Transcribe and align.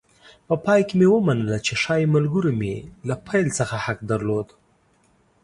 په 0.47 0.55
پای 0.65 0.81
کې 0.87 0.93
مې 0.99 1.07
ومنله 1.11 1.57
چې 1.65 1.73
ښایي 1.81 2.05
ملګرو 2.15 2.51
مې 2.59 2.75
له 3.07 3.15
پیل 3.27 3.45
څخه 3.59 3.75
حق 3.85 3.99
درلود. 4.11 4.47